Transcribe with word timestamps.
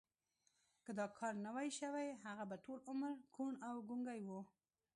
که 0.85 0.91
دا 0.99 1.05
کار 1.17 1.33
نه 1.45 1.51
وای 1.55 1.69
شوی 1.79 2.09
هغه 2.25 2.43
به 2.49 2.57
ټول 2.65 2.79
عمر 2.89 3.11
کوڼ 3.35 3.53
او 3.67 3.75
ګونګی 3.89 4.21
و 4.27 4.37